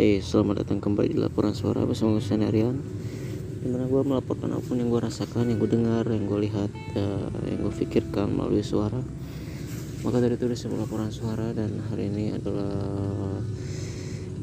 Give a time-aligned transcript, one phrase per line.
[0.00, 2.72] Hai, selamat datang kembali di laporan suara bersama gue Senarian
[3.60, 6.72] Di mana gue melaporkan apa pun yang gue rasakan, yang gue dengar, yang gue lihat,
[6.96, 8.96] uh, yang gue pikirkan melalui suara.
[10.00, 13.44] Maka dari itu sebuah laporan suara dan hari ini adalah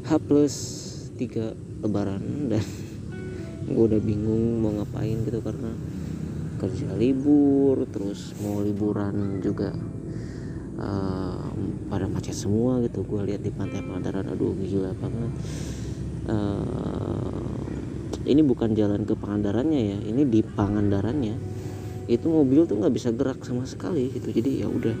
[0.06, 0.54] H plus
[1.18, 2.62] 3 lebaran Dan
[3.74, 5.74] gue udah bingung mau ngapain gitu karena
[6.62, 9.74] kerja libur, terus mau liburan juga
[10.78, 11.50] uh,
[11.90, 13.02] pada macet semua gitu.
[13.04, 15.32] Gue lihat di pantai Pangandaran aduh gila banget.
[16.28, 17.56] Uh,
[18.28, 21.36] ini bukan jalan ke Pangandarannya ya ini di Pangandarannya.
[22.08, 24.30] Itu mobil tuh nggak bisa gerak sama sekali gitu.
[24.32, 24.96] Jadi ya udah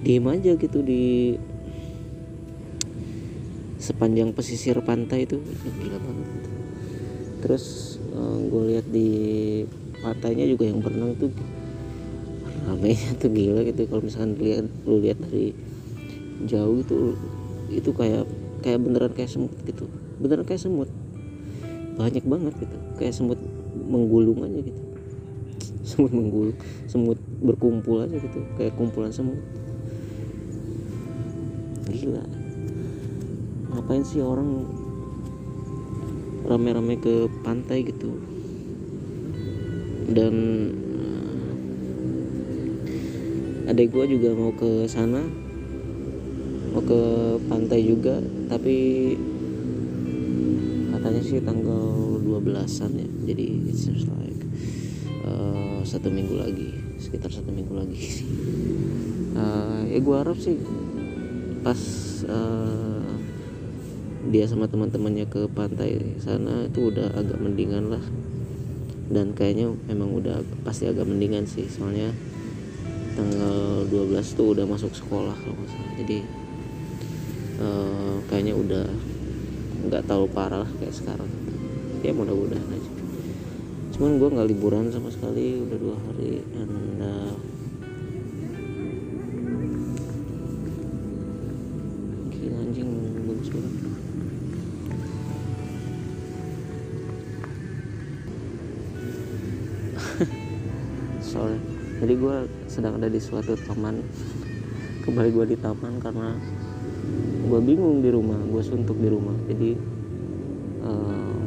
[0.00, 1.36] diem aja gitu di
[3.80, 5.38] sepanjang pesisir pantai itu.
[5.40, 6.26] Gila banget.
[6.28, 6.50] Gitu.
[7.40, 9.08] terus uh, gue lihat di
[10.04, 11.32] pantainya juga yang berenang tuh
[12.70, 13.90] ramenya tuh gila gitu.
[13.90, 15.50] Kalau misalkan lihat lu lihat dari
[16.46, 17.18] jauh itu
[17.70, 18.24] itu kayak
[18.62, 19.90] kayak beneran kayak semut gitu.
[20.22, 20.90] Beneran kayak semut.
[21.98, 22.76] Banyak banget gitu.
[22.96, 23.40] Kayak semut
[23.74, 24.82] menggulung aja gitu.
[25.90, 26.54] Semut menggulung
[26.86, 28.40] semut berkumpul aja gitu.
[28.54, 29.40] Kayak kumpulan semut.
[31.90, 32.22] Gila.
[33.74, 34.70] Ngapain sih orang
[36.46, 38.14] rame-rame ke pantai gitu?
[40.10, 40.34] Dan
[43.70, 45.22] adek gue juga mau ke sana
[46.74, 47.00] mau ke
[47.46, 48.18] pantai juga
[48.50, 49.14] tapi
[50.90, 54.42] katanya sih tanggal 12an ya jadi it seems like
[55.22, 58.22] uh, satu minggu lagi sekitar satu minggu lagi.
[59.34, 60.60] Uh, ya gue harap sih
[61.64, 61.80] pas
[62.28, 63.08] uh,
[64.28, 68.04] dia sama teman-temannya ke pantai sana itu udah agak mendingan lah.
[69.10, 72.14] Dan kayaknya emang udah pasti agak mendingan sih soalnya
[73.20, 75.92] tanggal 12 tuh udah masuk sekolah kalau nggak salah.
[76.00, 76.18] Jadi
[77.60, 78.86] uh, kayaknya udah
[79.88, 81.28] nggak terlalu parah lah kayak sekarang.
[82.00, 82.92] Ya mudah-mudahan aja.
[83.92, 86.70] Cuman gue nggak liburan sama sekali udah dua hari dan
[87.04, 87.34] uh,
[102.80, 104.00] sedang ada di suatu taman.
[105.04, 106.32] Kembali gue di taman karena
[107.44, 109.36] gue bingung di rumah gue suntuk di rumah.
[109.52, 109.76] Jadi
[110.80, 111.44] um,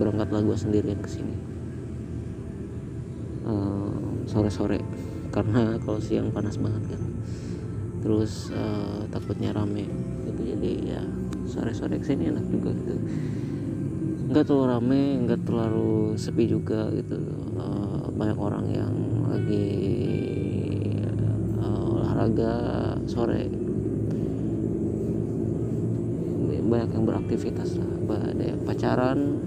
[0.00, 1.36] berangkatlah gue sendirian ke sini.
[3.44, 4.80] Um, sore-sore
[5.36, 7.02] karena kalau siang panas banget kan.
[8.00, 9.84] Terus uh, takutnya rame
[10.32, 10.48] gitu.
[10.48, 11.04] Jadi ya
[11.44, 12.96] sore-sore ke sini enak juga gitu.
[14.32, 17.20] Nggak terlalu rame nggak terlalu sepi juga gitu.
[17.52, 19.68] Uh, banyak orang yang lagi
[21.60, 22.54] uh, olahraga
[23.04, 23.44] sore.
[26.68, 27.88] Banyak yang beraktivitas lah
[28.38, 29.18] ada yang pacaran.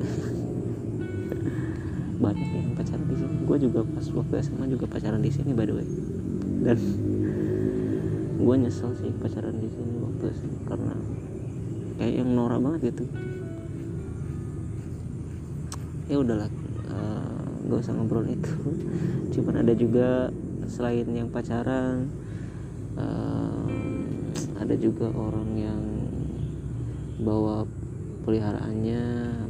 [2.24, 3.36] Banyak yang pacaran di sini.
[3.46, 5.88] Gue juga pas waktu SMA juga pacaran di sini by the way.
[6.62, 6.78] Dan
[8.42, 10.94] gue nyesel sih pacaran di sini waktu SMA karena
[11.98, 13.06] kayak yang norak banget gitu.
[16.12, 16.52] Ya udahlah
[17.62, 18.56] uh, gak usah ngobrol itu.
[19.38, 20.34] Cuman ada juga
[20.66, 22.10] selain yang pacaran
[22.98, 23.70] uh,
[24.58, 25.84] ada juga orang yang
[27.22, 27.66] bawa
[28.26, 29.04] peliharaannya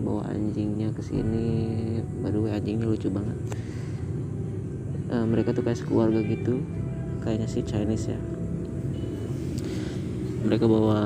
[0.03, 1.99] bawa anjingnya ke sini.
[2.19, 3.37] Baru anjingnya lucu banget.
[5.11, 6.63] Uh, mereka tuh kayak sekeluarga gitu.
[7.23, 8.19] Kayaknya sih Chinese ya.
[10.41, 10.99] Mereka bawa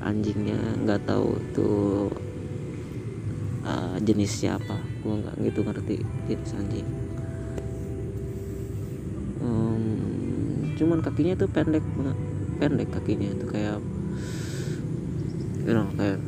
[0.00, 0.56] anjingnya
[0.86, 2.08] nggak tahu tuh
[3.66, 5.96] uh, jenisnya apa gue nggak gitu ngerti
[6.26, 6.88] jenis anjing
[9.38, 9.84] um,
[10.74, 11.86] cuman kakinya tuh pendek
[12.58, 13.78] pendek kakinya tuh kayak
[15.66, 16.18] you know kayak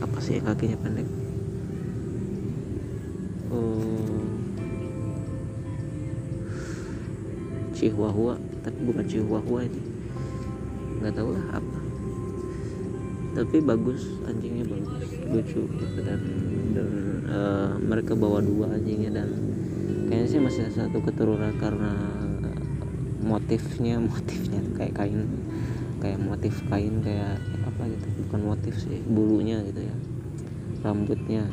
[0.00, 1.08] apa sih kakinya pendek?
[3.52, 4.52] Um,
[7.76, 9.82] Chihuahua tapi bukan Chihuahua ini.
[11.00, 11.83] Nggak tahu lah apa
[13.34, 16.22] tapi bagus anjingnya bagus lucu gitu dan
[16.70, 16.88] dan
[17.26, 19.28] uh, mereka bawa dua anjingnya dan
[20.06, 21.92] kayaknya sih masih satu keturunan karena
[23.24, 25.26] motifnya motifnya kayak kain
[25.98, 28.06] kayak motif kain kayak apa gitu.
[28.28, 29.96] Bukan motif sih bulunya gitu ya.
[30.86, 31.50] Rambutnya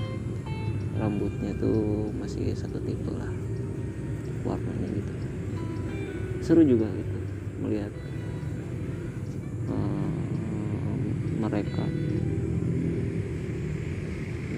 [1.02, 3.32] rambutnya tuh masih satu tipe lah
[4.46, 5.14] warnanya gitu.
[6.46, 7.18] Seru juga gitu
[7.62, 7.94] melihat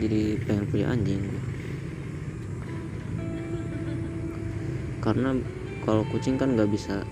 [0.03, 1.23] jadi pengen punya anjing.
[4.99, 5.35] Karena
[5.83, 7.03] kalau kucing kan nggak bisa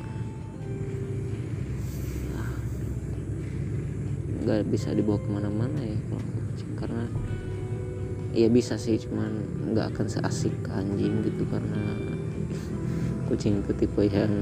[4.41, 6.71] nggak bisa dibawa ke mana-mana ya kalau kucing.
[6.75, 7.03] Karena
[8.31, 9.31] ya bisa sih cuman
[9.71, 11.43] nggak akan seasik anjing gitu.
[11.47, 11.95] Karena
[13.31, 14.35] kucing itu tipe yang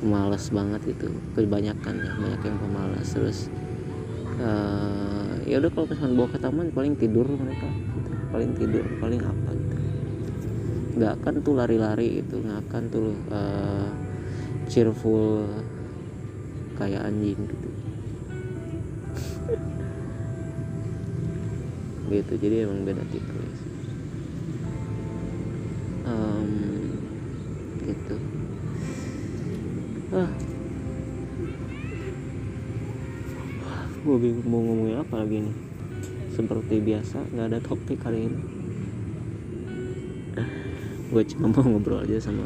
[0.00, 3.06] malas banget itu kebanyakan ya banyak yang pemalas.
[3.14, 3.38] Terus
[4.40, 5.19] uh,
[5.50, 8.10] ya udah kalau misalkan bawa ke taman paling tidur mereka gitu.
[8.30, 9.76] paling tidur paling apa gitu.
[10.94, 13.90] Nggak akan tuh lari-lari itu nggak akan tuh uh,
[14.70, 15.50] cheerful
[16.78, 17.68] kayak anjing gitu.
[22.10, 23.49] Gitu jadi emang beda tipe
[34.20, 35.56] bingung mau ngomongin apa lagi nih?
[36.36, 38.40] Seperti biasa nggak ada topik kali ini.
[41.10, 42.44] Gue cuma mau ngobrol aja sama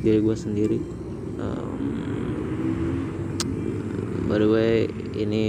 [0.00, 0.78] diri gue sendiri.
[1.36, 1.82] Um,
[4.30, 4.88] by the way
[5.18, 5.46] ini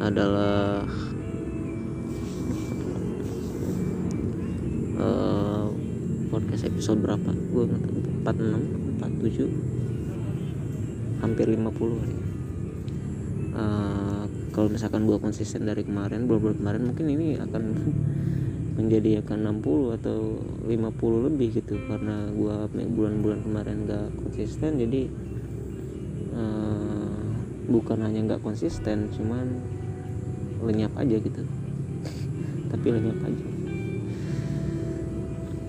[0.00, 0.86] adalah
[5.02, 5.68] uh,
[6.30, 7.34] podcast episode berapa?
[7.52, 9.76] Gue nggak tahu 46 47
[11.20, 12.35] hampir 50 kali
[13.56, 17.62] uh, kalau misalkan gue konsisten dari kemarin bulan-bulan kemarin mungkin ini akan
[18.80, 20.18] menjadi akan 60 atau
[20.68, 21.80] 50 lebih gitu.
[21.88, 22.56] Karena gue
[22.92, 25.08] bulan-bulan kemarin gak konsisten jadi
[26.36, 27.24] uh,
[27.66, 29.60] bukan hanya nggak konsisten cuman
[30.60, 31.42] lenyap aja gitu.
[32.72, 33.46] Tapi lenyap aja.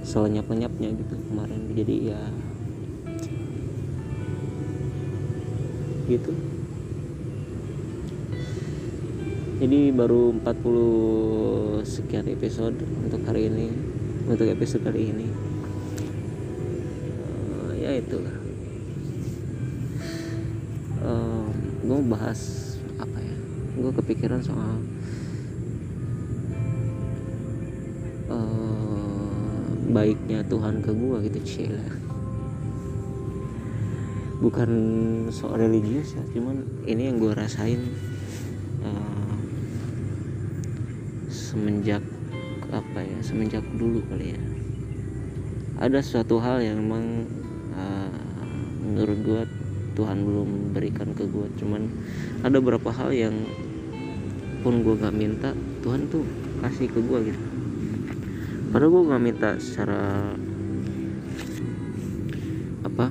[0.04, 1.62] Selenyap lenyapnya gitu kemarin.
[1.76, 2.22] Jadi ya
[6.08, 6.57] gitu
[9.58, 13.74] jadi baru 40 sekian episode untuk hari ini
[14.30, 15.28] untuk episode kali ini.
[17.26, 18.38] Uh, ya itulah.
[21.02, 21.50] Uh,
[21.82, 23.38] gue mau bahas apa ya?
[23.82, 24.78] Gue kepikiran soal
[28.30, 31.88] uh, baiknya Tuhan ke gue gitu cila
[34.38, 34.70] bukan
[35.34, 37.82] soal religius ya cuman ini yang gue rasain
[38.86, 39.18] uh,
[41.58, 42.06] semenjak
[42.70, 44.42] apa ya semenjak dulu kali ya.
[45.82, 47.26] Ada suatu hal yang memang
[47.74, 48.22] uh,
[48.86, 49.42] menurut gue
[49.98, 51.90] Tuhan belum berikan ke gue cuman
[52.46, 53.34] ada beberapa hal yang
[54.62, 56.22] pun gue gak minta Tuhan tuh
[56.62, 57.44] kasih ke gue gitu.
[58.70, 60.38] Padahal gue gak minta secara
[62.86, 63.10] apa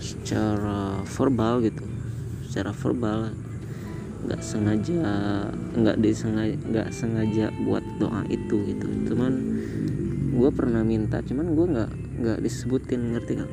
[0.00, 1.84] secara verbal gitu.
[2.48, 3.41] Secara verbal
[4.22, 5.02] nggak sengaja
[5.74, 8.86] nggak disengaja nggak sengaja buat doa itu gitu.
[9.10, 9.32] Cuman
[10.32, 11.90] gue pernah minta cuman gue nggak
[12.22, 13.50] nggak disebutin ngerti kan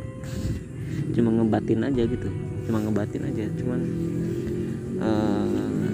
[1.18, 2.30] cuma ngebatin aja gitu
[2.70, 3.46] cuma ngebatin aja.
[3.58, 3.80] Cuman
[5.02, 5.90] uh,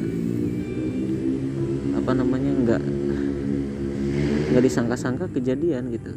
[1.95, 2.83] apa namanya nggak
[4.51, 6.11] nggak disangka-sangka kejadian gitu.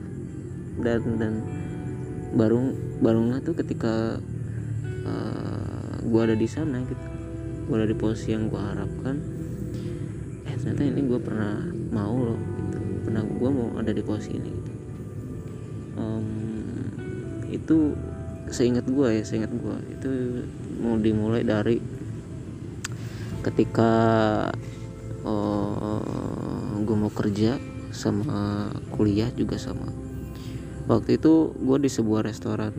[0.82, 1.32] Dan dan
[2.34, 4.18] baru barunya tuh ketika
[5.06, 7.06] uh, gue ada di sana gitu
[7.68, 9.16] gue di posisi yang gue harapkan
[10.48, 12.78] eh ternyata ini gue pernah mau loh gitu.
[13.04, 14.72] Pernah gue mau ada di posisi ini gitu.
[16.00, 16.28] Um,
[17.52, 17.76] itu
[18.48, 20.08] seingat gue ya seingat gue itu
[20.80, 21.76] mau dimulai dari
[23.44, 23.92] ketika
[25.28, 26.00] uh,
[26.80, 27.60] gue mau kerja
[27.92, 29.92] sama kuliah juga sama.
[30.88, 32.72] Waktu itu gue di sebuah restoran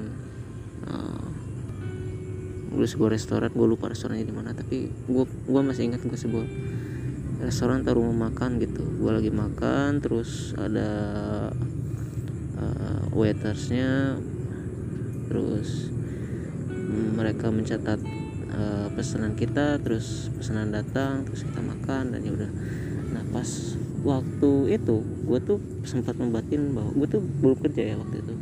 [2.83, 6.47] di sebuah restoran gue lupa restorannya di mana tapi gue gue masih ingat gue sebuah
[7.39, 8.83] restoran atau rumah makan gitu.
[8.83, 10.89] Gue lagi makan terus ada
[12.59, 14.19] uh, waitersnya
[15.31, 15.93] terus
[17.15, 18.01] mereka mencatat
[18.51, 22.51] uh, pesanan kita terus pesanan datang terus kita makan dan ya udah.
[23.15, 23.47] Nah pas
[24.03, 28.35] waktu itu gue tuh sempat membatin bahwa gue tuh belum kerja ya waktu itu.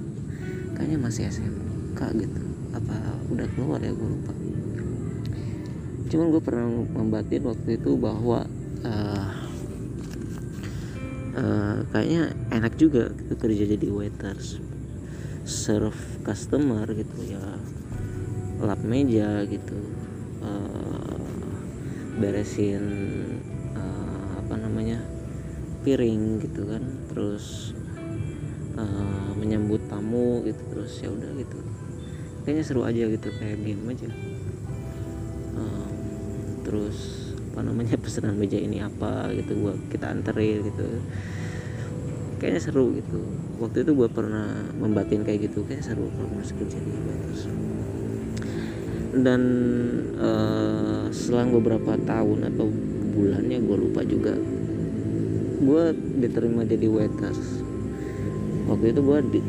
[0.74, 2.96] Kayaknya masih SMK gitu apa
[3.32, 4.34] udah keluar ya gue lupa.
[6.08, 8.48] Cuman gue pernah membatin waktu itu bahwa
[8.88, 9.32] uh,
[11.38, 14.60] uh, kayaknya enak juga gitu kerja jadi waiters
[15.48, 17.44] serve customer gitu ya
[18.60, 19.80] lap meja gitu
[20.44, 21.22] uh,
[22.18, 22.84] beresin
[23.78, 25.00] uh, apa namanya
[25.86, 27.72] piring gitu kan terus
[28.76, 31.60] uh, menyambut tamu gitu terus ya udah gitu
[32.48, 34.08] kayaknya seru aja gitu kayak game aja.
[35.60, 35.92] Um,
[36.63, 41.04] terus apa namanya pesanan meja ini apa gitu gua kita anterin gitu.
[42.39, 43.20] Kayaknya seru gitu.
[43.60, 46.94] Waktu itu gue pernah membatin kayak gitu kayak seru kalau masuk kerja di
[49.18, 49.42] dan
[50.22, 52.70] uh, selang beberapa tahun atau
[53.18, 54.38] bulannya gue lupa juga
[55.58, 55.84] gue
[56.22, 57.66] diterima jadi waiters
[58.70, 59.39] waktu itu gue di,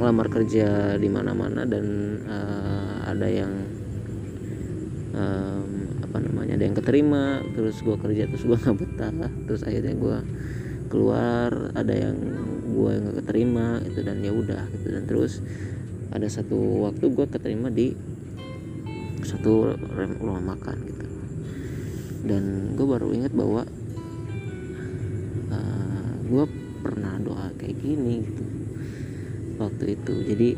[0.00, 1.84] ngelamar kerja di mana-mana dan
[2.24, 3.52] uh, ada yang
[5.12, 5.68] um,
[6.00, 9.12] apa namanya ada yang keterima terus gue kerja terus gue nggak betah
[9.44, 10.18] terus akhirnya gue
[10.90, 12.16] keluar ada yang
[12.70, 14.86] gue nggak keterima itu dan ya udah gitu.
[14.90, 15.38] Dan terus
[16.10, 17.94] ada satu waktu gue keterima di
[19.22, 19.78] satu
[20.18, 21.06] rumah makan gitu.
[22.26, 23.62] Dan gue baru ingat bahwa
[25.52, 26.44] uh, eh, gue
[26.80, 28.59] pernah doa kayak gini gitu
[29.60, 30.14] waktu itu.
[30.24, 30.48] Jadi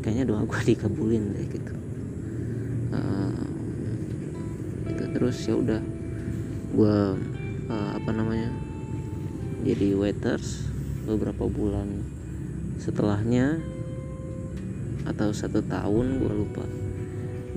[0.00, 1.74] kayaknya doa gue dikabulin deh gitu.
[2.90, 3.44] Uh,
[4.90, 5.82] itu terus ya udah
[6.70, 6.98] gue
[7.70, 8.50] uh, apa namanya
[9.66, 10.66] jadi waiters
[11.06, 12.02] beberapa bulan
[12.80, 13.60] setelahnya
[15.04, 16.64] atau satu tahun gue lupa.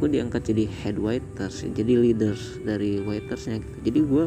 [0.01, 3.77] Gue diangkat jadi head waiters jadi leaders dari waitersnya gitu.
[3.87, 4.25] jadi gue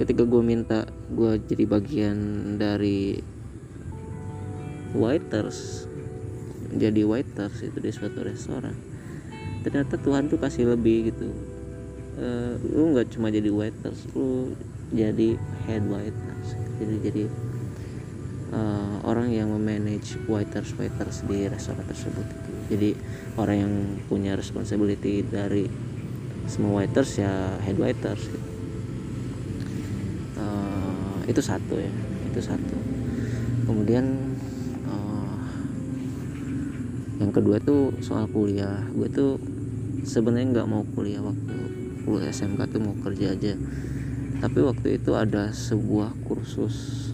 [0.00, 2.18] ketika gue minta gue jadi bagian
[2.56, 3.20] dari
[4.96, 5.86] waiters.
[6.70, 8.74] Jadi waiters itu di suatu restoran.
[9.66, 11.28] Ternyata Tuhan tuh kasih lebih gitu.
[12.20, 14.54] Uh, lu nggak cuma jadi waiters lu
[14.90, 16.48] jadi head waiters.
[16.78, 17.24] Jadi jadi
[18.54, 22.50] uh, orang yang memanage waiters waiters di restoran tersebut gitu.
[22.70, 22.90] jadi
[23.38, 23.72] orang yang
[24.06, 25.66] punya responsibility dari
[26.50, 27.30] semua waiters ya
[27.62, 28.48] head waiters gitu.
[30.38, 31.92] uh, itu satu ya
[32.30, 32.76] itu satu.
[33.66, 34.29] Kemudian
[37.20, 38.82] yang kedua tuh soal kuliah.
[38.96, 39.36] Gue tuh
[40.02, 41.56] sebenarnya nggak mau kuliah waktu
[42.08, 43.54] kuliah SMK tuh mau kerja aja.
[44.40, 47.10] Tapi waktu itu ada sebuah kursus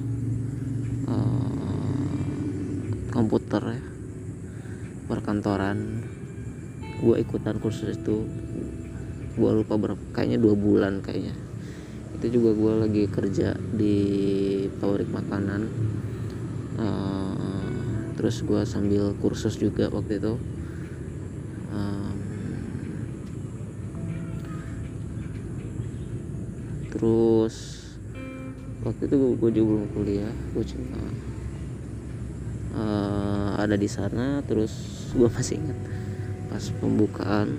[3.17, 3.83] komputer ya
[5.09, 6.05] perkantoran.
[7.01, 8.29] Gue ikutan kursus itu
[9.37, 11.33] gue lupa berapa kayaknya dua bulan kayaknya.
[12.21, 13.97] Itu juga gue lagi kerja di
[14.77, 15.63] pabrik makanan
[16.77, 17.16] uh,
[18.17, 20.35] terus gue sambil kursus juga waktu itu.
[21.71, 22.17] Um,
[26.97, 27.87] terus
[28.87, 31.03] waktu itu gue juga belum kuliah gue cuma
[32.79, 34.73] uh, ada di sana terus
[35.13, 35.79] gue masih ingat
[36.47, 37.59] pas pembukaan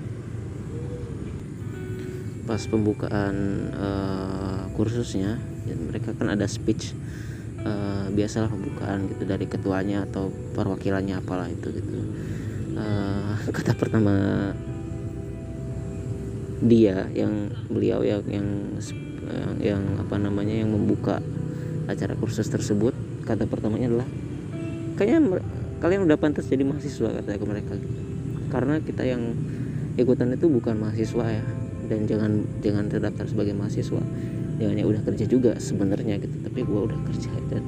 [2.48, 3.36] pas pembukaan
[3.76, 5.36] uh, kursusnya
[5.68, 6.96] dan mereka kan ada speech
[7.68, 12.00] uh, biasalah pembukaan gitu dari ketuanya atau perwakilannya apalah itu gitu.
[12.72, 14.16] Uh, kata pertama
[16.64, 18.48] dia yang beliau yang yang
[19.28, 21.20] yang, yang apa namanya yang membuka
[21.86, 22.96] acara kursus tersebut
[23.28, 24.08] kata pertamanya adalah
[24.96, 25.38] kayaknya
[25.78, 28.00] kalian udah pantas jadi mahasiswa kata ke mereka gitu.
[28.50, 29.36] karena kita yang
[29.94, 31.44] ikutan itu bukan mahasiswa ya
[31.88, 34.02] dan jangan jangan terdaftar sebagai mahasiswa.
[34.60, 37.60] Jangan ya udah kerja juga sebenarnya gitu tapi gue udah kerja dan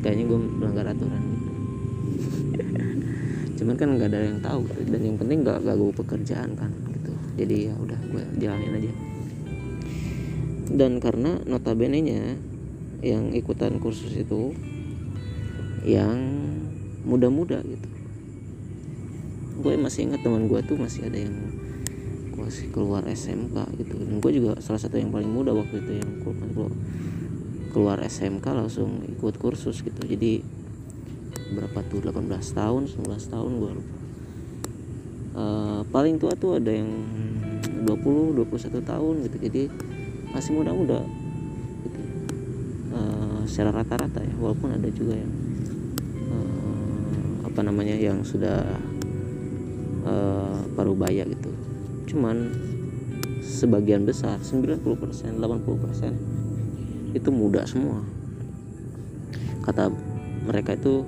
[0.00, 1.50] kayaknya gue melanggar aturan gitu.
[3.60, 4.80] Cuman kan nggak ada yang tahu gitu.
[4.88, 7.12] dan yang penting gak ganggu pekerjaan kan gitu.
[7.36, 8.92] Jadi ya udah gue jalanin aja.
[10.72, 12.22] Dan karena notabene nya
[13.04, 14.56] yang ikutan kursus itu
[15.84, 16.16] yang
[17.04, 17.88] muda-muda gitu.
[19.60, 21.36] Gue masih ingat teman gue tuh masih ada yang
[22.32, 24.00] masih keluar SMK gitu.
[24.00, 26.72] Dan gue juga salah satu yang paling muda waktu itu yang keluar
[27.76, 30.00] keluar SMK langsung ikut kursus gitu.
[30.00, 30.40] Jadi
[31.52, 32.00] berapa tuh?
[32.00, 32.24] 18
[32.56, 33.96] tahun 19 tahun gue lupa.
[35.36, 36.88] Uh, paling tua tuh ada yang
[37.84, 39.36] 20 21 tahun gitu.
[39.44, 39.62] Jadi
[40.32, 41.04] masih muda-muda
[41.84, 42.00] gitu.
[42.96, 45.32] uh, secara rata-rata ya walaupun ada juga yang
[47.44, 48.64] apa namanya yang sudah
[50.08, 51.52] uh, parubaya gitu.
[52.08, 52.52] Cuman
[53.44, 56.45] sebagian besar 90% 80%
[57.16, 58.04] itu muda semua.
[59.64, 59.88] Kata
[60.46, 61.02] mereka itu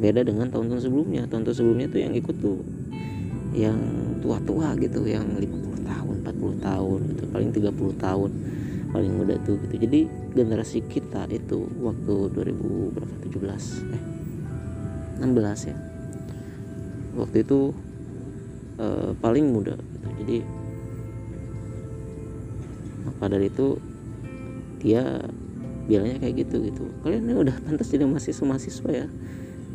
[0.00, 1.28] beda dengan tahun-tahun sebelumnya.
[1.28, 2.58] Tahun-tahun sebelumnya tuh yang ikut tuh
[3.52, 3.78] yang
[4.24, 8.30] tua-tua gitu yang 50 tahun 40 tahun itu paling 30 tahun
[8.90, 9.74] paling muda tuh gitu.
[9.86, 10.00] Jadi
[10.34, 14.02] generasi kita itu waktu 2017 eh
[15.20, 15.76] 16 ya.
[17.20, 17.74] Waktu itu
[18.80, 20.08] uh, paling muda gitu.
[20.24, 20.38] jadi
[23.04, 23.76] maka dari itu
[24.80, 25.04] dia
[25.84, 26.84] bilangnya kayak gitu gitu.
[27.02, 29.06] Kalian ini udah pantas jadi mahasiswa mahasiswa ya.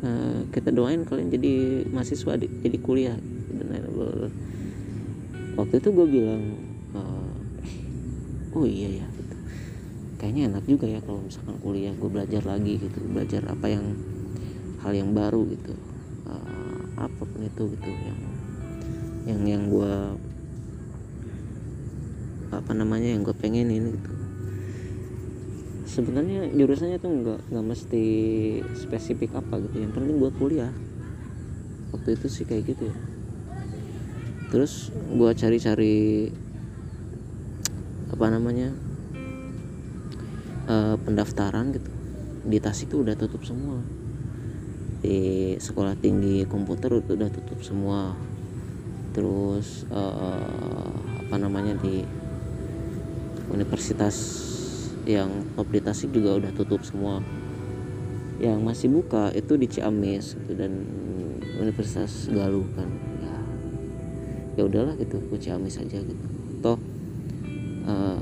[0.06, 3.18] Uh, kita doain kalian jadi mahasiswa di, jadi kuliah.
[3.56, 3.86] Dan
[5.56, 6.44] waktu itu gue bilang
[6.96, 9.36] uh, oh iya ya gitu.
[10.20, 13.00] kayaknya enak juga ya kalau misalkan kuliah gue belajar lagi gitu.
[13.12, 13.86] Belajar apa yang
[14.84, 15.76] hal yang baru gitu.
[16.26, 17.90] Uh, apa pun itu gitu.
[17.92, 18.20] Yang
[19.26, 19.94] yang yang gue
[22.56, 24.25] apa namanya yang gue pengenin gitu
[25.96, 28.06] sebenarnya jurusannya tuh nggak nggak mesti
[28.76, 29.80] spesifik apa gitu.
[29.80, 30.74] Yang penting gue kuliah.
[31.96, 32.96] Waktu itu sih kayak gitu ya.
[34.52, 36.28] Terus gue cari-cari
[38.12, 38.76] apa namanya
[40.68, 41.92] uh, pendaftaran gitu.
[42.46, 43.80] Di Tasik itu udah tutup semua.
[45.00, 48.12] Di sekolah tinggi komputer itu udah tutup semua.
[49.16, 50.92] Terus uh,
[51.24, 52.04] apa namanya di
[53.48, 54.55] universitas
[55.06, 55.30] yang
[55.70, 57.22] di Tasik juga udah tutup semua.
[58.36, 60.84] Yang masih buka itu di Ciamis gitu, dan
[61.62, 62.90] Universitas Galuh kan.
[64.56, 66.26] Ya udahlah gitu gue Ciamis aja gitu.
[66.64, 66.80] Toh
[67.88, 68.20] uh,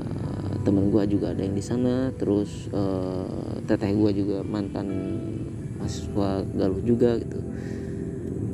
[0.66, 4.90] temen gue juga ada yang di sana terus uh, teteh gue juga mantan
[5.78, 7.38] mahasiswa Galuh juga gitu.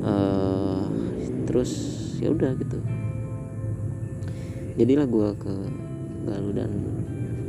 [0.01, 0.85] Uh,
[1.49, 1.71] terus
[2.21, 2.77] ya udah gitu.
[4.77, 5.53] Jadilah gue ke
[6.29, 6.71] Galuh dan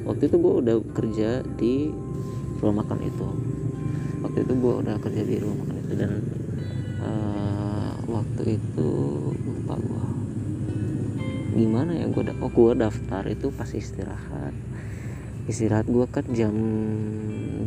[0.02, 1.90] waktu itu gue udah kerja di
[2.62, 3.28] rumah makan itu.
[4.23, 6.12] Waktu itu gue udah kerja di rumah makan itu dan
[7.02, 8.90] uh, waktu itu
[9.42, 10.06] lupa gue
[11.52, 14.54] gimana ya gue oh gue daftar itu pas istirahat.
[15.50, 16.54] Istirahat gue kan jam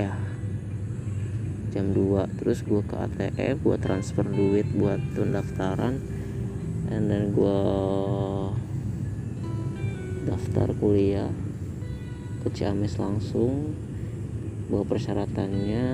[0.00, 0.16] ya.
[1.76, 6.00] Jam 2 terus gue ke ATM gue transfer duit buat pendaftaran
[6.88, 7.58] dan dan gue
[10.26, 11.30] daftar kuliah
[12.46, 13.74] ke Ciamis langsung
[14.70, 15.86] bawa persyaratannya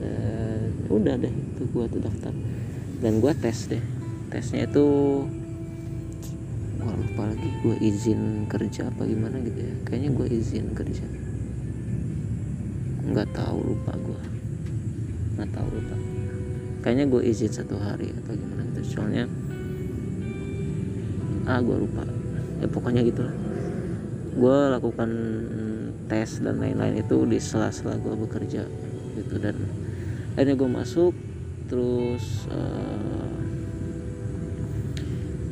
[0.00, 2.32] dan udah deh itu gue tuh daftar.
[3.04, 3.84] Dan gue tes deh
[4.32, 4.86] tesnya itu
[6.80, 9.74] lupa lagi gue izin kerja apa gimana gitu ya.
[9.84, 11.04] Kayaknya gue izin kerja.
[13.12, 14.22] Nggak tahu lupa gue
[15.36, 15.96] nggak tahu lupa.
[16.80, 18.96] Kayaknya gue izin satu hari atau gimana gitu.
[18.96, 19.28] Soalnya
[21.44, 22.08] ah gue lupa.
[22.64, 23.36] Ya pokoknya gitulah
[24.36, 25.10] gue lakukan
[26.12, 28.68] tes dan lain-lain itu di sela-sela gue bekerja
[29.16, 29.34] gitu.
[29.40, 29.56] Dan
[30.36, 31.12] akhirnya gue masuk
[31.66, 33.32] terus uh,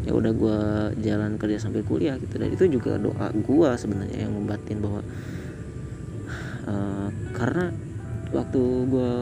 [0.05, 0.61] ya udah gue
[1.01, 2.37] jalan kerja sambil kuliah gitu.
[2.37, 5.01] Dan itu juga doa gue sebenarnya yang membatin bahwa
[6.69, 7.73] uh, karena
[8.37, 9.15] waktu gue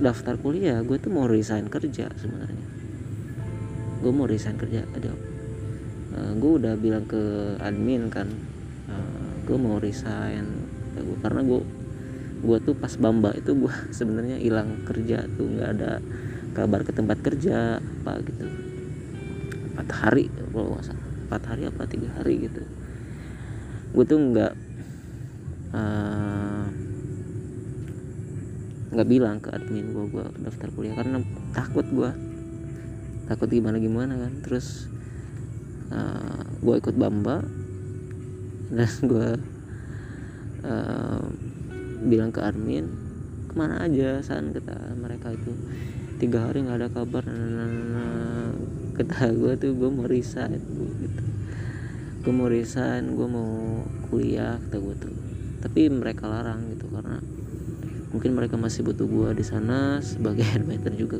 [0.00, 2.64] daftar kuliah gue tuh mau resign kerja sebenarnya.
[4.00, 5.12] Gue mau resign kerja ada
[6.16, 8.53] uh, gue udah bilang ke admin kan
[8.88, 10.44] eh, gue mau resign.
[11.20, 11.60] Karena gue
[12.44, 15.92] gue tuh pas bamba itu gue sebenarnya hilang kerja tuh nggak ada
[16.54, 18.46] kabar ke tempat kerja apa gitu.
[19.74, 21.06] Empat hari kalau nggak salah.
[21.24, 22.62] Empat hari apa tiga hari gitu.
[23.96, 24.52] Gue tuh nggak
[25.74, 26.66] uh,
[28.94, 31.18] nggak bilang ke admin gue gue daftar kuliah karena
[31.50, 32.10] takut gue
[33.26, 34.32] takut gimana gimana kan.
[34.46, 34.86] Terus
[35.90, 37.63] uh, eh, gue ikut bamba
[38.72, 39.28] dan gue
[40.64, 41.22] uh,
[42.04, 42.86] bilang ke admin
[43.48, 44.18] ke mana aja?
[44.24, 45.52] San kata mereka itu.
[46.18, 47.22] Tiga hari nggak ada kabar.
[47.26, 48.48] Nah, nah, nah,
[48.96, 50.58] kata gue tuh gue mau resign
[51.02, 51.22] gitu.
[52.24, 55.14] Gue mau resign gue mau kuliah kata gue tuh.
[55.62, 57.22] Tapi mereka larang gitu karena
[58.14, 61.18] mungkin mereka masih butuh gue di sana sebagai headwriter juga.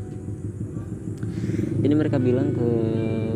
[1.85, 2.71] Ini mereka bilang ke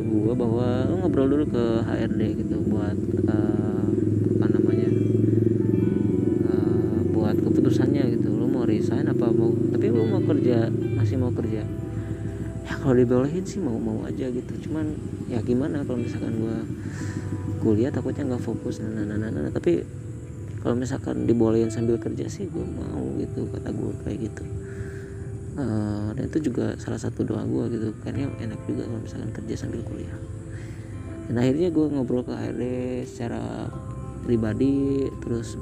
[0.09, 2.97] gue bahwa lo ngobrol dulu ke HRD gitu buat
[3.29, 3.58] uh,
[10.71, 11.63] masih mau kerja.
[12.69, 14.53] Kalau dibolehin sih mau mau aja gitu.
[14.69, 14.93] Cuman
[15.31, 16.59] ya gimana kalau misalkan gue
[17.59, 19.51] kuliah takutnya nggak fokus nah, nah, nah, nah, nah.
[19.51, 19.83] tapi
[20.63, 24.45] kalau misalkan dibolehin sambil kerja sih gue mau gitu kata gue kayak gitu.
[25.59, 27.89] Uh, dan itu juga salah satu doa gue gitu.
[28.03, 30.19] Karena enak juga kalau misalkan kerja sambil kuliah.
[31.29, 32.65] Dan akhirnya gue ngobrol ke HRD
[33.05, 33.69] secara
[34.25, 35.57] pribadi terus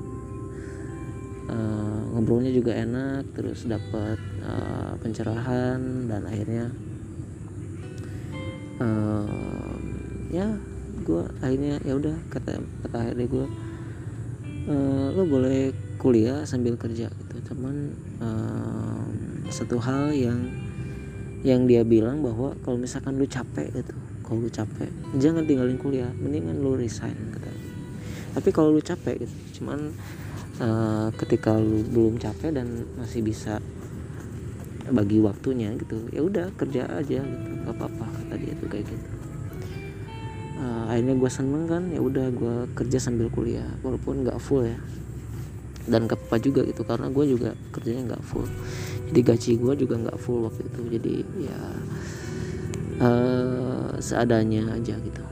[1.50, 5.80] uh, ngobrolnya juga enak terus dapat uh, pencerahan
[6.10, 6.64] dan akhirnya
[8.82, 9.76] uh,
[10.32, 10.56] ya
[11.06, 13.46] gue akhirnya ya udah kata kata HRD gue
[14.72, 17.34] uh, lo boleh kuliah sambil kerja gitu.
[17.52, 19.04] Cuman uh,
[19.48, 20.50] satu hal yang
[21.46, 23.94] yang dia bilang bahwa kalau misalkan lu capek gitu
[24.26, 24.90] kalau lu capek
[25.22, 27.50] jangan tinggalin kuliah mendingan lu resign kata
[28.34, 29.94] tapi kalau lu capek gitu cuman
[30.58, 32.66] uh, ketika lu belum capek dan
[32.98, 33.62] masih bisa
[34.90, 36.06] bagi waktunya gitu.
[36.14, 37.50] Ya udah kerja aja gitu.
[37.66, 39.08] Gak apa-apa kata dia tuh kayak gitu.
[40.56, 44.78] Uh, akhirnya gue seneng kan ya udah gue kerja sambil kuliah walaupun nggak full ya.
[45.86, 48.46] Dan gak apa juga gitu karena gue juga kerjanya nggak full.
[49.12, 50.80] Jadi gaji gue juga nggak full waktu itu.
[50.98, 51.60] Jadi ya
[53.02, 55.22] uh, seadanya aja gitu.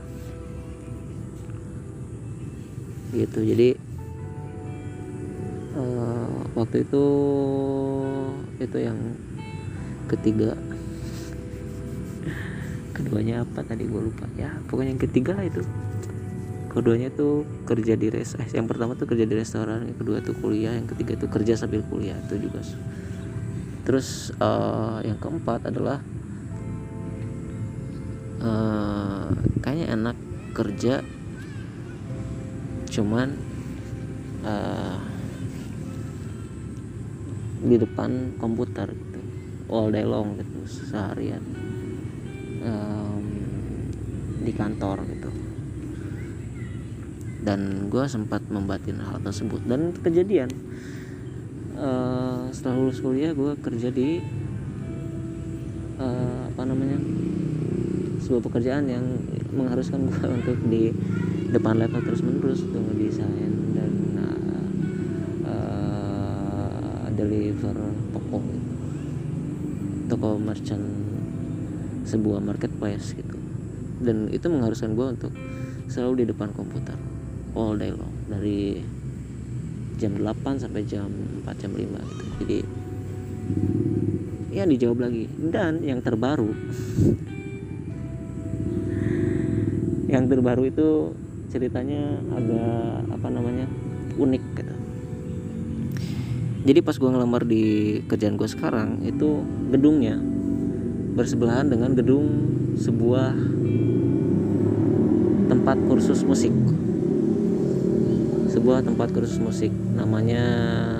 [3.15, 3.69] Gitu jadi
[5.79, 7.05] uh, waktu itu
[8.59, 8.99] itu yang
[10.07, 10.53] ketiga.
[12.95, 14.25] Keduanya apa tadi gue lupa.
[14.39, 15.61] Ya pokoknya yang ketiga lah itu.
[16.71, 20.35] Keduanya tuh kerja di res eh, yang pertama tuh kerja di restoran yang kedua tuh
[20.35, 22.59] kuliah yang ketiga tuh kerja sambil kuliah itu juga
[23.85, 26.01] terus uh, yang keempat adalah
[28.41, 29.29] uh,
[29.61, 30.17] kayaknya enak
[30.57, 31.05] kerja
[32.89, 33.37] cuman
[34.41, 34.97] uh,
[37.61, 38.89] di depan komputer
[39.69, 41.43] all day long gitu seharian.
[42.65, 43.23] Um,
[44.45, 45.29] di kantor gitu.
[47.45, 49.61] Dan gue sempat membatin hal tersebut.
[49.65, 50.49] Dan kejadian
[51.77, 54.21] uh, setelah lulus kuliah gue kerja di
[55.99, 56.97] uh, apa namanya
[58.21, 59.05] sebuah pekerjaan yang
[59.53, 60.89] mengharuskan gue untuk di
[61.53, 64.65] depan laptop terus menerus untuk ngedesain dan uh,
[65.45, 67.77] uh, deliver
[68.11, 68.74] toko gitu.
[70.05, 70.85] Toko merchant
[72.05, 73.37] sebuah marketplace gitu.
[74.01, 75.33] Dan itu mengharuskan gue untuk
[75.89, 76.97] selalu di depan komputer
[77.57, 78.13] all day long.
[78.29, 78.79] Dari
[79.97, 81.09] jam 8 sampai jam
[81.41, 82.25] 4 jam 5 gitu.
[82.45, 82.57] Jadi
[84.53, 85.25] ya dijawab lagi.
[85.49, 86.53] Dan yang terbaru
[90.13, 91.17] yang terbaru itu
[91.49, 93.65] ceritanya agak apa namanya
[94.15, 94.43] unik
[96.65, 97.63] jadi pas gue ngelamar di
[98.09, 100.17] kerjaan gue sekarang itu gedungnya
[101.13, 102.25] bersebelahan dengan gedung
[102.73, 103.37] sebuah
[105.45, 106.49] tempat kursus musik.
[108.49, 110.41] Sebuah tempat kursus musik namanya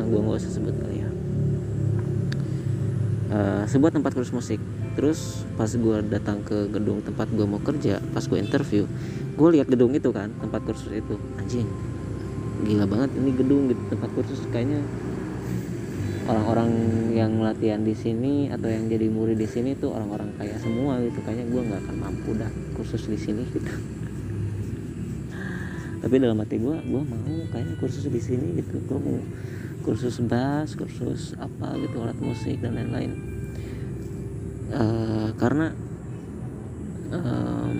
[0.06, 1.10] gue nggak usah sebut kali ya.
[3.34, 4.62] Uh, sebuah tempat kursus musik.
[4.94, 8.86] Terus pas gue datang ke gedung tempat gue mau kerja pas gue interview
[9.36, 11.18] gue lihat gedung itu kan tempat kursus itu.
[11.42, 11.66] Anjing
[12.64, 14.80] gila banget ini gedung gitu tempat kursus kayaknya
[16.26, 16.70] orang-orang
[17.14, 21.22] yang latihan di sini atau yang jadi murid di sini tuh orang-orang kaya semua gitu.
[21.22, 23.74] Kayaknya gue nggak akan mampu dah kursus di sini gitu.
[26.02, 28.82] Tapi dalam hati gue gue mau kayaknya kursus di sini gitu.
[28.90, 29.18] Gue mau
[29.86, 33.14] kursus bass kursus apa gitu alat musik dan lain-lain.
[34.74, 35.78] Uh, karena
[37.14, 37.80] um,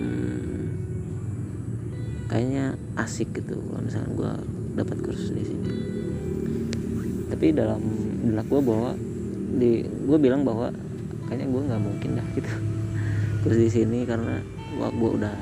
[2.30, 4.32] kayaknya asik gitu kalau misalnya gue
[4.78, 5.70] dapat kursus di sini.
[7.26, 7.82] Tapi dalam
[8.32, 8.90] benak gue bahwa
[9.56, 10.68] di gue bilang bahwa
[11.30, 12.50] kayaknya gue nggak mungkin dah gitu.
[13.46, 14.42] Kursus di sini karena
[14.74, 15.36] gue, gue udah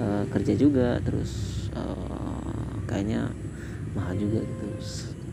[0.00, 3.32] uh, kerja juga terus uh, kayaknya
[3.96, 4.66] mahal juga gitu.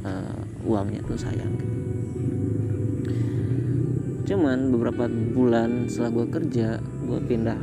[0.07, 1.75] Uh, uangnya tuh sayang gitu.
[4.27, 7.60] Cuman beberapa bulan setelah gue kerja gue pindah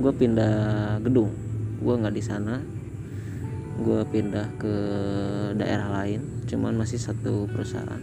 [0.00, 0.56] gue pindah
[1.02, 1.30] gedung.
[1.80, 2.79] Gue nggak di sana
[3.80, 4.74] gue pindah ke
[5.56, 8.00] daerah lain cuman masih satu perusahaan.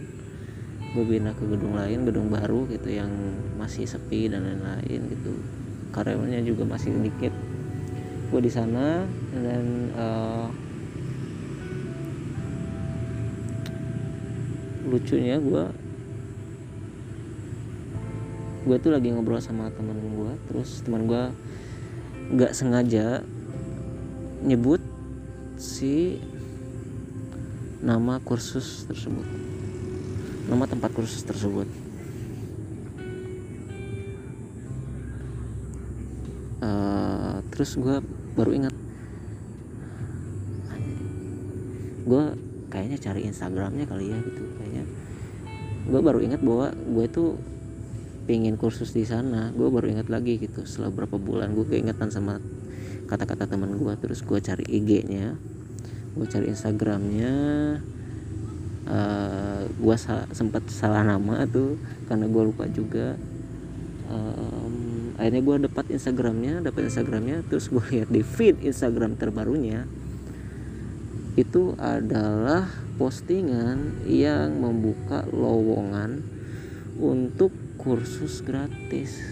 [0.96, 3.10] Gue pindah ke gedung lain gedung baru gitu yang
[3.54, 5.32] masih sepi dan lain-lain gitu.
[5.94, 7.30] Karyawannya juga masih sedikit
[8.28, 9.64] gue di sana dan
[9.96, 10.52] uh,
[14.88, 15.64] lucunya gue
[18.68, 21.22] gue tuh lagi ngobrol sama teman gue terus teman gue
[22.36, 23.24] nggak sengaja
[24.44, 24.80] nyebut
[25.58, 26.22] si
[27.82, 29.26] nama kursus tersebut.
[30.46, 31.66] Nama tempat kursus tersebut.
[36.62, 37.98] Uh, terus gue
[38.38, 38.74] baru ingat.
[42.08, 42.24] Gue
[42.72, 44.84] kayaknya cari Instagramnya kali ya gitu kayaknya.
[45.90, 47.34] Gue baru ingat bahwa gue tuh
[48.30, 49.50] pingin kursus di sana.
[49.52, 50.62] Gue baru ingat lagi gitu.
[50.64, 52.38] Setelah berapa bulan gue keingetan sama
[53.08, 55.34] kata-kata teman gue terus gue cari IG-nya
[56.18, 57.34] gue cari Instagramnya.
[58.88, 61.78] Uh, gue sa sempat salah nama tuh
[62.10, 63.14] karena gue lupa juga.
[64.08, 67.46] Um, akhirnya gue dapat Instagramnya dapat Instagramnya.
[67.46, 69.86] Terus gue lihat di feed Instagram terbarunya
[71.38, 72.66] itu adalah
[72.98, 76.26] postingan yang membuka lowongan
[76.98, 79.22] untuk kursus gratis.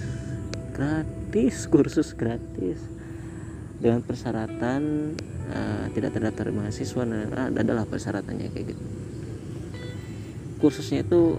[0.71, 2.96] Gratis kursus gratis
[3.77, 5.13] dengan persyaratan
[5.53, 8.85] uh, tidak terdaftar mahasiswa nah, adalah persyaratannya kayak gitu.
[10.57, 11.37] Kursusnya itu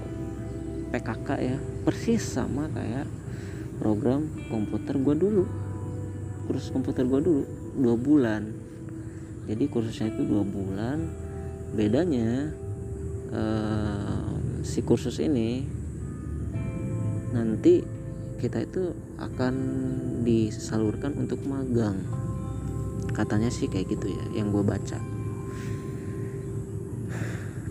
[0.93, 3.09] PKK ya persis sama kayak
[3.81, 5.43] program komputer gue dulu.
[6.45, 7.43] Kursus komputer gue dulu
[7.77, 8.43] dua bulan.
[9.49, 11.09] Jadi kursusnya itu dua bulan.
[11.73, 12.53] Bedanya
[13.33, 15.65] uh, si kursus ini
[17.33, 17.83] nanti
[18.37, 19.55] kita itu akan
[20.21, 21.97] disalurkan untuk magang
[23.17, 25.01] katanya sih kayak gitu ya yang gue baca.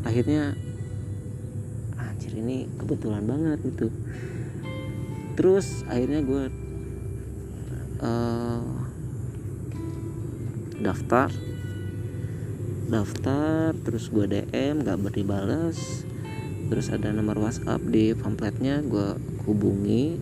[0.02, 0.59] Akhirnya
[1.94, 3.94] anjir ini kebetulan banget gitu.
[5.38, 6.44] Terus akhirnya gue
[8.02, 8.66] uh,
[10.82, 11.30] daftar.
[12.90, 16.06] Daftar terus gue DM gak berdibalas
[16.66, 19.14] terus ada nomor WhatsApp di pamfletnya gue
[19.46, 20.18] hubungi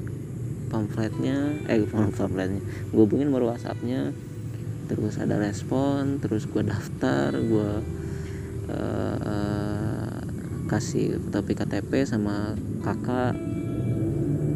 [0.68, 2.60] pamfletnya eh pamfletnya
[2.92, 4.12] gue hubungin nomor WhatsAppnya
[4.85, 7.70] terus ada respon terus gue daftar gue
[8.68, 10.18] uh,
[10.68, 13.37] kasih foto KTP sama kakak.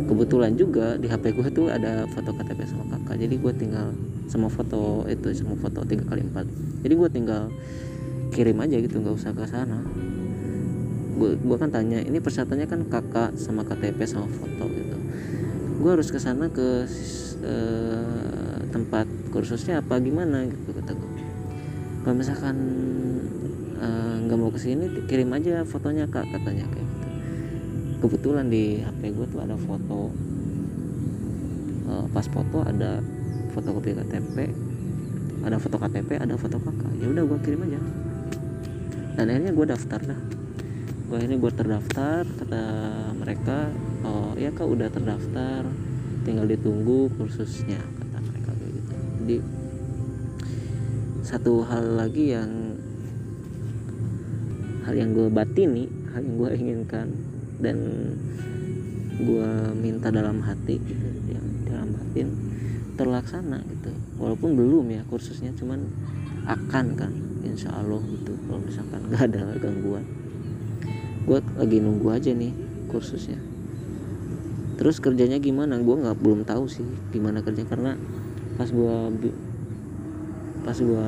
[0.09, 3.17] Kebetulan juga di HP gue tuh ada foto KTP sama kakak.
[3.21, 3.93] Jadi gue tinggal
[4.29, 6.49] sama foto itu sama foto tiga kali empat.
[6.81, 7.43] Jadi gue tinggal
[8.33, 9.85] kirim aja gitu nggak usah ke sana.
[11.19, 14.97] Gue gue kan tanya ini persyaratannya kan kakak sama KTP sama foto gitu.
[15.79, 16.89] Gue harus ke sana ke
[17.45, 21.19] uh, tempat kursusnya apa gimana gitu kata gue
[22.09, 22.57] kalau misalkan
[23.77, 27.09] eh, nggak uh, mau ke sini kirim aja fotonya kak katanya kayak gitu.
[28.01, 30.09] Kebetulan di HP gue tuh ada foto
[31.85, 33.05] uh, pas foto ada
[33.53, 34.37] fotokopi KTP
[35.45, 37.81] ada foto KTP ada foto kakak ya udah gue kirim aja.
[39.21, 40.21] Dan akhirnya gue daftar dah.
[41.13, 42.63] Gue akhirnya gue terdaftar kata
[43.21, 43.69] mereka
[44.07, 45.69] oh ya kak udah terdaftar.
[46.25, 47.98] Tinggal ditunggu kursusnya
[49.29, 49.45] jadi
[51.21, 52.81] satu hal lagi yang
[54.89, 55.85] hal yang gue batini
[56.17, 57.13] hal yang gue inginkan
[57.61, 57.77] dan
[59.21, 62.29] gue minta dalam hati gitu yang dalam batin
[62.97, 63.93] terlaksana gitu.
[64.17, 65.85] Walaupun belum ya kursusnya cuman
[66.49, 67.13] akan kan
[67.45, 68.33] insya Allah gitu.
[68.49, 70.09] Kalau misalkan gak ada gangguan.
[71.29, 72.57] Gue lagi nunggu aja nih
[72.89, 73.37] kursusnya.
[74.81, 75.77] Terus kerjanya gimana?
[75.85, 77.93] Gue nggak belum tahu sih gimana kerja karena
[78.59, 78.97] pas gue
[80.67, 81.07] pas gue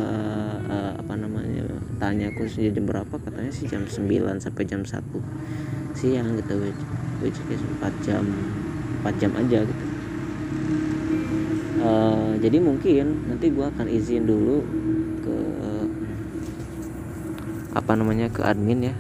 [0.70, 1.66] uh, apa namanya
[1.98, 4.06] tanya kursusnya jam berapa katanya sih jam 9
[4.38, 4.94] sampai jam 1
[5.98, 6.80] siang gitu which,
[7.20, 8.24] which is 4 jam
[9.02, 9.84] 4 jam aja gitu.
[11.80, 14.60] Uh, jadi mungkin nanti gue akan izin dulu
[15.24, 15.36] ke
[17.74, 18.94] apa namanya ke admin ya.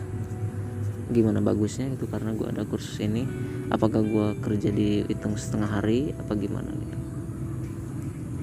[1.08, 3.24] Gimana bagusnya itu karena gue ada kursus ini.
[3.70, 6.99] Apakah gue kerja di hitung setengah hari apa gimana gitu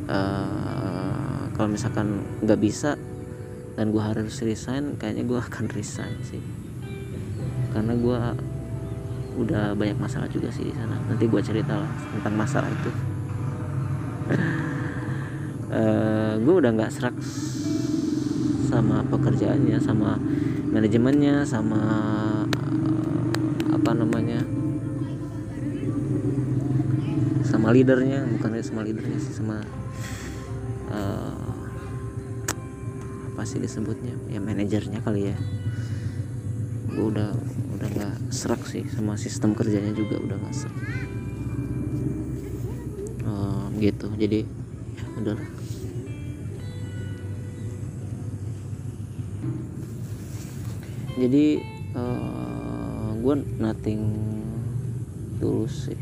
[0.08, 2.96] uh, kalau misalkan nggak bisa
[3.78, 6.42] dan gue harus resign kayaknya gue akan resign sih.
[7.72, 8.20] Karena gue
[9.38, 10.98] udah banyak masalah juga sih di sana.
[11.06, 12.92] Nanti gue cerita lah tentang masalah itu.
[15.68, 17.12] Uh, gue udah nggak serak
[18.72, 20.16] sama pekerjaannya sama
[20.72, 21.76] manajemennya sama
[22.56, 24.47] uh, apa namanya
[27.68, 29.60] sama leadernya bukan sama leadernya sih sama
[30.88, 31.68] uh,
[33.28, 35.38] apa sih disebutnya ya manajernya kali ya.
[36.88, 37.36] Gue udah
[37.76, 40.80] udah nggak serak sih sama sistem kerjanya juga udah nggak serak.
[43.28, 44.48] Uh, gitu jadi
[44.96, 45.48] ya udahlah
[51.20, 51.46] jadi
[52.00, 54.02] uh, eh, gue nothing
[55.44, 55.97] tulus sih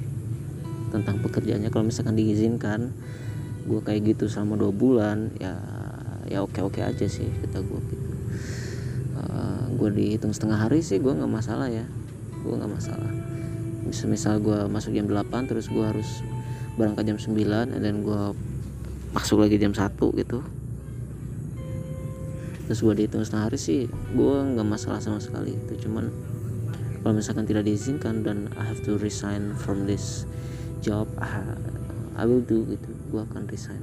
[1.01, 1.69] tentang pekerjaannya.
[1.69, 2.95] Kalau misalkan diizinkan
[3.65, 5.57] gue kayak gitu selama dua bulan ya
[6.29, 8.07] ya oke oke aja sih kata gue gitu.
[9.15, 11.85] Uh, eh, gue dihitung setengah hari sih gue nggak masalah ya.
[12.41, 13.11] Gue nggak masalah.
[13.85, 16.25] Misal misal gue masuk jam 8 terus gue harus
[16.75, 18.23] berangkat jam 9 dan gue
[19.13, 20.39] masuk lagi jam 1 gitu.
[22.65, 26.09] Terus gue dihitung setengah hari sih gue nggak masalah sama sekali itu cuman
[27.05, 30.25] kalau misalkan tidak diizinkan dan I have to resign from this
[30.85, 31.41] job I,
[32.13, 33.81] I will do gitu gue akan resign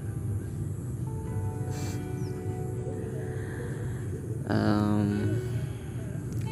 [4.46, 5.08] um,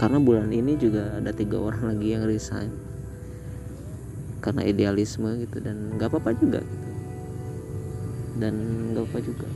[0.00, 2.72] karena bulan ini juga ada tiga orang lagi yang resign.
[4.40, 6.88] Karena idealisme gitu dan nggak apa-apa juga gitu.
[8.40, 8.54] Dan
[8.96, 9.48] nggak apa juga.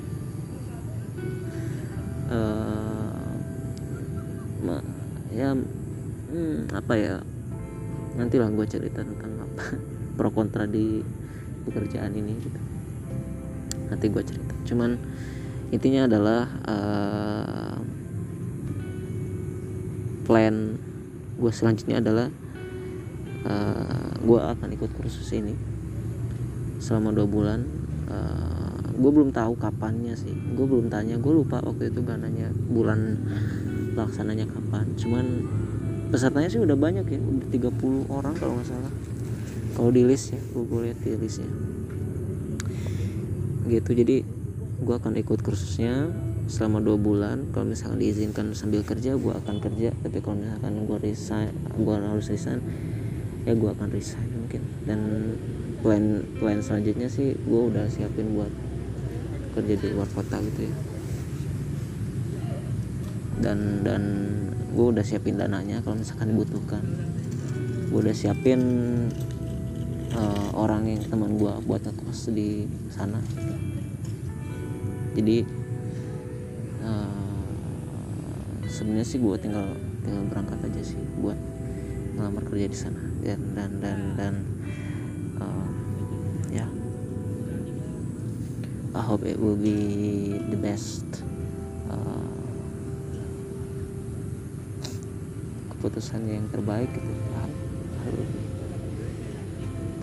[2.29, 3.17] Uh,
[5.33, 7.17] ya hmm, apa ya?
[8.21, 11.03] Nantilah gue cerita tentang apa pro kontra di
[11.67, 12.61] pekerjaan ini gitu.
[13.91, 14.55] Nanti gue cerita.
[14.67, 14.97] Cuman
[15.75, 17.77] intinya adalah uh,
[20.25, 20.79] plan
[21.35, 22.31] gue selanjutnya adalah
[23.45, 25.53] uh, eh, gue akan ikut kursus ini
[26.79, 27.61] selama dua bulan.
[28.09, 30.33] Uh, gue belum tahu kapannya sih.
[30.55, 31.19] Gue belum tanya.
[31.19, 33.19] Gue lupa waktu itu gak nanya bulan
[33.99, 34.87] laksananya kapan.
[34.95, 35.27] Cuman
[36.15, 38.93] pesertanya sih udah banyak ya udah 30 orang kalau nggak salah
[39.75, 40.41] kalau di list ya?
[40.55, 41.51] Gue lihat di listnya
[43.65, 44.17] gitu jadi
[44.85, 46.13] gue akan ikut kursusnya
[46.45, 47.49] selama dua bulan.
[47.57, 49.97] Kalau misalkan diizinkan sambil kerja gue akan kerja.
[50.05, 52.61] Tapi kalau misalkan gue resign gue harus resign
[53.49, 54.63] ya gue akan resign mungkin.
[54.85, 55.01] Dan
[55.81, 58.53] plan plan selanjutnya sih gue udah siapin buat
[59.57, 60.75] kerja di luar kota gitu ya.
[63.41, 64.03] Dan dan
[64.77, 66.85] gue udah siapin dananya kalau misalkan dibutuhkan.
[67.89, 68.61] Gue udah siapin
[70.15, 73.19] uh, orang yang teman gue buat ngekos di sana.
[75.15, 75.47] Jadi
[76.83, 77.47] uh,
[78.67, 79.67] sebenarnya sih gue tinggal
[80.03, 81.39] tinggal berangkat aja sih buat
[82.15, 83.03] ngelamar kerja di sana.
[83.23, 84.35] Dan dan dan dan
[85.39, 85.69] uh,
[86.51, 86.67] ya.
[86.67, 86.71] Yeah.
[88.95, 91.03] I hope it will be the best
[91.91, 92.31] uh,
[95.75, 97.34] keputusan yang terbaik gitu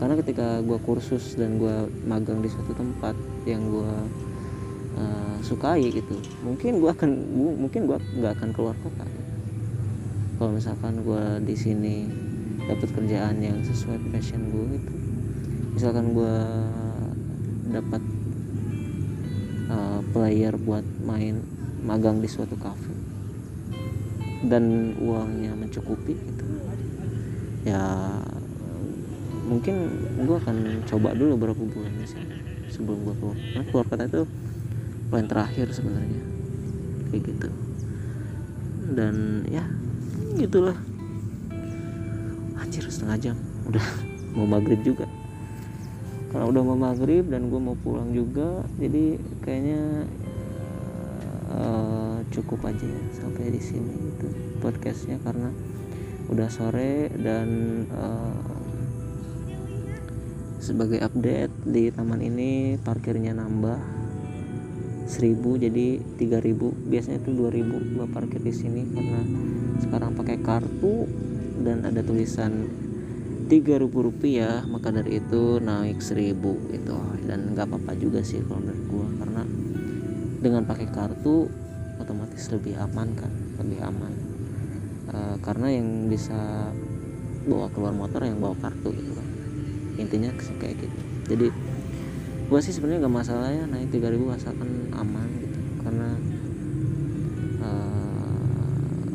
[0.01, 3.13] karena ketika gue kursus dan gue magang di suatu tempat
[3.45, 3.93] yang gue
[4.97, 7.09] uh, sukai gitu mungkin gue akan
[7.61, 9.05] mungkin gue nggak akan keluar kota.
[10.41, 12.09] Kalau misalkan gue di sini
[12.65, 14.93] dapat kerjaan yang sesuai passion gue gitu
[15.73, 16.37] misalkan gue
[17.73, 18.03] dapat
[19.71, 21.41] uh, player buat main
[21.81, 22.93] magang di suatu cafe
[24.45, 26.45] dan uangnya mencukupi gitu
[27.65, 27.81] ya
[29.51, 29.75] mungkin
[30.23, 32.23] gue akan coba dulu beberapa bulan sih
[32.71, 33.37] sebelum gue keluar.
[33.37, 34.23] Nah, keluar kota itu
[35.11, 36.23] poin terakhir sebenarnya.
[37.11, 37.49] Kayak gitu.
[38.95, 39.67] Dan ya
[40.39, 40.79] gitulah.
[42.55, 43.37] Anjir setengah jam.
[43.67, 43.83] Udah
[44.39, 45.03] mau maghrib juga.
[46.31, 50.07] Karena udah mau maghrib dan gue mau pulang juga jadi kayaknya
[51.51, 54.31] uh, cukup aja ya sampai di sini gitu
[54.63, 55.51] podcastnya karena
[56.31, 57.47] udah sore dan
[57.91, 58.60] uh,
[60.61, 63.81] sebagai update di taman ini parkirnya nambah
[65.09, 65.87] 1000 jadi
[66.21, 69.21] 3000 biasanya itu 2000 gua parkir di sini karena
[69.81, 71.09] sekarang pakai kartu
[71.65, 72.69] dan ada tulisan
[73.49, 76.37] 3000 rupiah maka dari itu naik 1000
[76.77, 76.95] gitu.
[77.25, 79.43] Dan nggak apa-apa juga sih kalau menurut gua karena
[80.45, 81.49] dengan pakai kartu
[81.97, 83.33] otomatis lebih aman kan
[83.65, 84.13] lebih aman.
[85.09, 86.69] E, karena yang bisa
[87.49, 89.30] bawa keluar motor yang bawa kartu gitu kan
[89.99, 90.99] intinya kayak gitu.
[91.31, 91.47] Jadi
[92.51, 95.59] gue sih sebenarnya gak masalah ya naik 3000 asalkan aman gitu.
[95.83, 96.09] Karena
[97.63, 98.61] uh,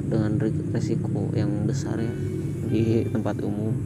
[0.09, 0.33] dengan
[0.73, 2.13] resiko yang besar ya
[2.67, 3.77] di tempat umum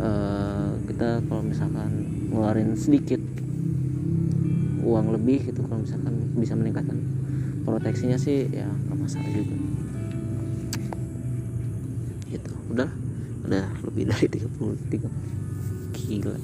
[0.00, 1.90] uh, kita kalau misalkan
[2.32, 3.20] ngeluarin sedikit
[4.86, 7.02] uang lebih gitu kalau misalkan bisa meningkatkan
[7.66, 9.56] proteksinya sih ya nggak masalah juga.
[12.30, 12.52] Gitu.
[12.70, 12.90] Udah
[13.46, 15.35] udah lebih dari 30 30
[16.06, 16.38] gila.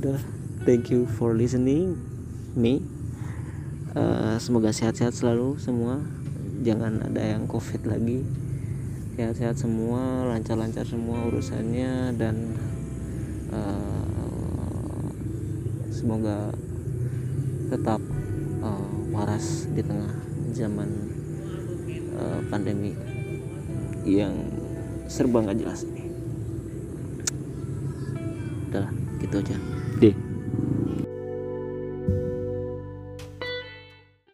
[0.00, 0.18] Udah
[0.64, 2.00] thank you for listening
[2.56, 2.80] me.
[3.92, 6.00] Uh, semoga sehat-sehat selalu semua.
[6.64, 8.24] Jangan ada yang covid lagi.
[9.20, 12.56] Sehat-sehat semua lancar-lancar semua urusannya dan
[13.52, 15.08] uh,
[15.92, 16.56] semoga
[17.68, 18.00] tetap
[18.64, 20.12] uh, waras di tengah
[20.56, 20.88] zaman
[22.16, 22.96] uh, pandemi
[24.08, 24.32] yang
[25.06, 25.84] serba nggak jelas
[29.32, 29.81] udah gitu aja